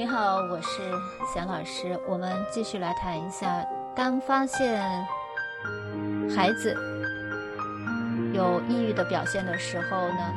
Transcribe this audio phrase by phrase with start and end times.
[0.00, 0.80] 你好，我是
[1.26, 2.00] 祥老师。
[2.08, 3.62] 我们继续来谈一下，
[3.94, 4.82] 当发现
[6.34, 6.74] 孩子
[8.32, 10.34] 有抑郁的表现的时候呢，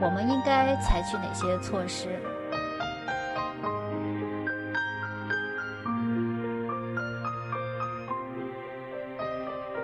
[0.00, 2.20] 我们应该采取哪些措施？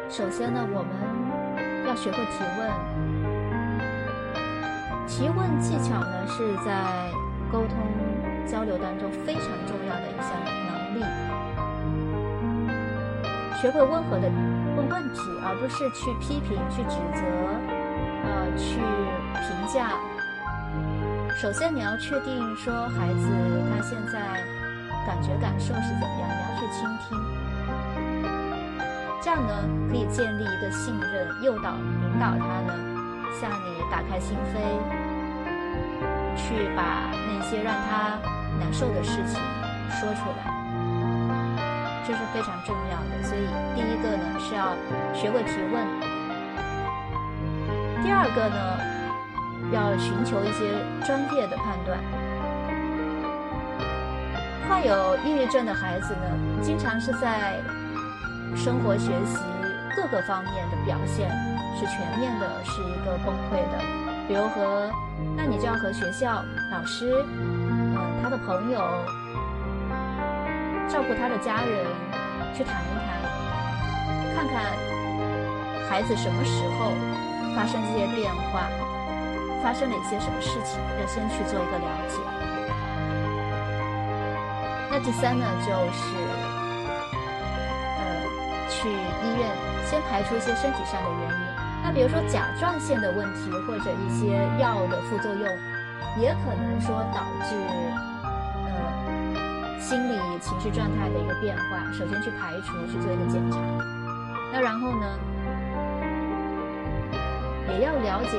[0.08, 2.70] 首先呢，我们要学会提问。
[5.08, 7.10] 提问技巧呢，是在
[7.50, 7.76] 沟通
[8.46, 11.04] 交流当中非常重要的一项能力。
[13.60, 14.28] 学会温和的
[14.76, 17.22] 问问题，而不是去批评、去指责、
[18.24, 18.78] 呃，去
[19.40, 19.92] 评价。
[21.40, 23.28] 首先，你要确定说孩子
[23.70, 24.20] 他现在
[25.06, 27.16] 感觉感受是怎么样，你要去倾听。
[29.22, 29.52] 这样呢，
[29.90, 32.72] 可以建立一个信任，诱导、引导他呢。
[33.38, 34.56] 向你打开心扉，
[36.36, 38.18] 去把那些让他
[38.60, 39.40] 难受的事情
[39.90, 40.44] 说出来，
[42.06, 43.22] 这是非常重要的。
[43.24, 44.76] 所以，第一个呢是要
[45.14, 45.82] 学会提问；
[48.04, 48.78] 第二个呢，
[49.72, 51.98] 要寻求一些专业的判断。
[54.68, 57.58] 患有抑郁症的孩子呢，经常是在
[58.54, 59.38] 生活、学习
[59.96, 61.30] 各个方面的表现。
[61.78, 64.05] 是全面的，是一个崩溃的。
[64.28, 64.90] 比如和，
[65.36, 67.24] 那你就要和学校、老师，
[67.94, 68.80] 呃，他的朋友，
[70.88, 71.86] 照顾他的家人，
[72.52, 73.22] 去谈一谈，
[74.34, 74.74] 看看
[75.88, 76.90] 孩子什么时候
[77.54, 78.68] 发生这些变化，
[79.62, 82.18] 发生了一些什么事情，要先去做一个了解。
[84.90, 86.16] 那第三呢，就是，
[87.98, 88.04] 呃，
[88.68, 89.48] 去医院
[89.88, 91.65] 先排除一些身体上的原因。
[91.86, 95.46] 那比如说甲状腺的问题，或者一些药的副作用，
[96.18, 97.54] 也可能说导致
[98.66, 101.86] 呃心理情绪状态的一个变化。
[101.92, 103.58] 首先去排除，去做一个检查。
[104.52, 105.06] 那然后呢，
[107.68, 108.36] 也要了解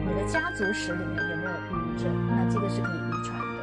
[0.00, 2.10] 你的家族史里面有没有抑郁症。
[2.28, 3.62] 那这个是可以遗传的，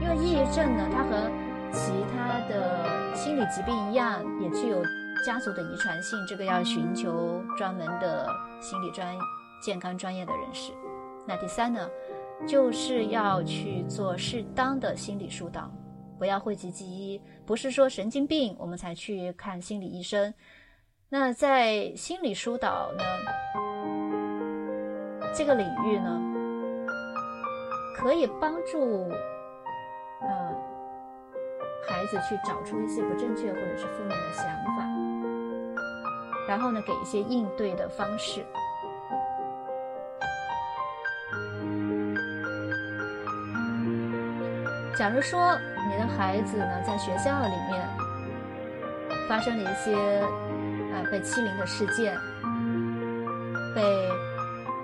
[0.00, 1.28] 因为抑郁症呢，它和
[1.72, 2.54] 其他的
[3.16, 4.80] 心理疾病一样，也具有。
[5.24, 8.28] 家族的遗传性，这个要寻求专门的
[8.60, 9.16] 心理专
[9.60, 10.72] 健康专业的人士。
[11.26, 11.88] 那第三呢，
[12.46, 15.70] 就是要去做适当的心理疏导，
[16.18, 20.32] 不要讳疾忌医，不是说神经病我们才去看心理医生。
[21.10, 23.04] 那在心理疏导呢
[25.34, 26.20] 这个领域呢，
[27.96, 29.10] 可以帮助
[30.20, 30.54] 呃
[31.86, 34.44] 孩子去找出一些不正确或者是负面的想
[34.76, 34.87] 法。
[36.48, 38.42] 然后呢，给一些应对的方式。
[44.96, 45.56] 假如说
[45.88, 47.86] 你的孩子呢，在学校里面
[49.28, 52.16] 发生了一些呃被欺凌的事件，
[53.74, 53.82] 被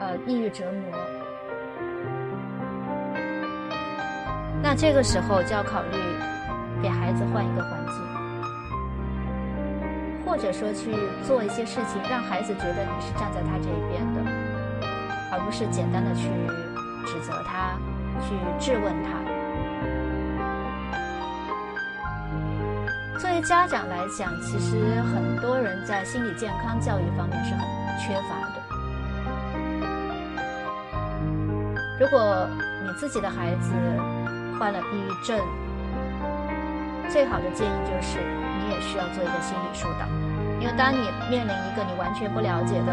[0.00, 0.92] 呃抑郁折磨，
[4.62, 5.98] 那这个时候就要考虑
[6.82, 7.83] 给孩子换一个环境。
[10.24, 10.94] 或者说去
[11.26, 14.20] 做一些事情，让孩子觉得你是站在他这一边的，
[15.30, 16.28] 而不是简单的去
[17.06, 17.78] 指责他、
[18.20, 19.20] 去质问他。
[23.18, 27.60] 作为家长来讲，其实很多人在心理健康教育方面是很
[27.98, 28.62] 缺乏的。
[32.00, 32.48] 如果
[32.84, 33.72] 你自己的孩子
[34.58, 35.38] 患了抑郁症，
[37.08, 38.43] 最好的建议就是。
[38.64, 40.06] 你也需要做一个心理疏导，
[40.58, 42.92] 因为当你面临一个你完全不了解的，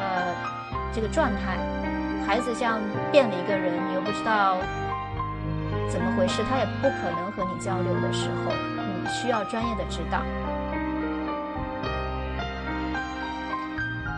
[0.00, 0.34] 呃，
[0.92, 1.58] 这个状态，
[2.26, 2.78] 孩子像
[3.10, 4.58] 变了一个人，你又不知道
[5.90, 8.52] 怎么回事，他也不可能和你交流的时候，
[9.02, 10.22] 你需要专业的指导。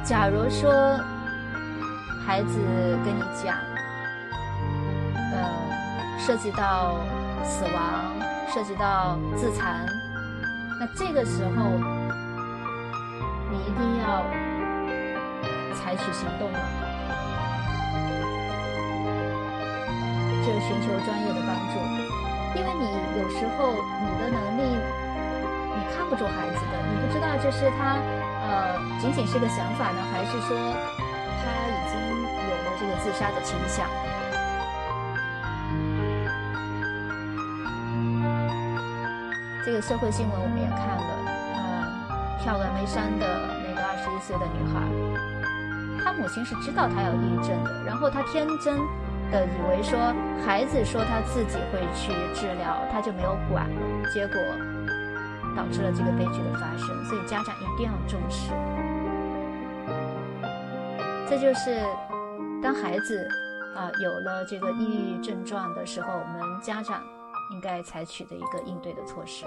[0.04, 0.70] 假如说
[2.26, 2.59] 孩子
[3.04, 3.56] 跟你讲，
[5.33, 5.48] 呃，
[6.18, 6.97] 涉及到
[7.44, 7.83] 死亡，
[8.53, 9.86] 涉及到自残。
[10.82, 11.62] 那这个时候，
[13.52, 14.26] 你一定要
[15.78, 16.58] 采取行动了，
[20.42, 21.78] 就寻求专业的帮助，
[22.58, 22.82] 因为你
[23.16, 23.70] 有时候
[24.02, 24.74] 你的能力
[25.76, 27.94] 你看不住孩子的，你不知道这是他
[28.42, 30.58] 呃仅仅是个想法呢，还是说
[31.38, 33.86] 他已经有了这个自杀的倾向。
[39.64, 41.03] 这个社会新闻我们也看了，
[41.54, 43.26] 呃，跳峨眉山的
[43.62, 44.82] 那个二十一岁的女孩，
[46.03, 48.76] 她母亲是知道她有抑郁症的，然后她天真
[49.30, 49.98] 的以为说
[50.44, 53.66] 孩子说他自己会去治疗，他就没有管，
[54.12, 54.36] 结果
[55.56, 57.04] 导致了这个悲剧的发生。
[57.06, 58.50] 所以家长一定要重视。
[61.30, 61.80] 这就是
[62.62, 63.26] 当孩子
[63.74, 67.00] 啊有了这个抑郁症状的时候，我们家长
[67.53, 69.45] 应该采取的一个应对的措施。